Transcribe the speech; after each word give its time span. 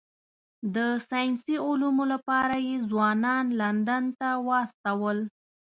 د 0.75 0.77
ساینسي 1.09 1.55
علومو 1.65 2.03
لپاره 2.13 2.55
یې 2.67 2.75
ځوانان 2.89 3.45
لندن 3.61 4.03
ته 4.19 4.29
واستول. 4.47 5.17